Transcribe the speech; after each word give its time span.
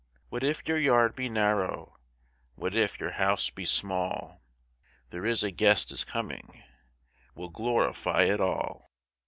What 0.29 0.43
if 0.43 0.67
your 0.67 0.79
yard 0.79 1.15
be 1.15 1.29
narrow? 1.29 1.95
What 2.55 2.73
if 2.73 2.99
your 2.99 3.11
house 3.11 3.51
be 3.51 3.65
small? 3.65 4.41
There 5.11 5.27
is 5.27 5.43
a 5.43 5.51
Guest 5.51 5.91
is 5.91 6.03
coming 6.03 6.63
Will 7.35 7.49
glorify 7.49 8.23
it 8.23 8.41
all. 8.41 8.89